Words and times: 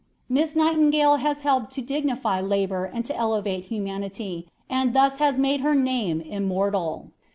Miss 0.27 0.55
Nightingale 0.55 1.17
has 1.17 1.41
helped 1.41 1.69
to 1.73 1.81
dignify 1.83 2.41
labor 2.41 2.85
and 2.85 3.05
to 3.05 3.15
elevate 3.15 3.65
humanity, 3.65 4.47
and 4.67 4.97
has 4.97 5.17
thus 5.19 5.37
made 5.37 5.61
her 5.61 5.75
name 5.75 6.21
immortal. 6.21 7.11